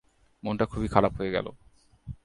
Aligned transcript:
মনটা 0.43 0.65
খুবই 0.65 0.87
খারাপ 0.87 1.13
হয়ে 1.17 1.31
গেল। 1.31 1.47